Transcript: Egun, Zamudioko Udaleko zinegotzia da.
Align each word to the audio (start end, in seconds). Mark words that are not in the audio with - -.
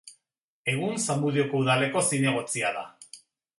Egun, 0.73 0.95
Zamudioko 1.09 1.61
Udaleko 1.65 2.05
zinegotzia 2.11 2.75
da. 2.81 2.85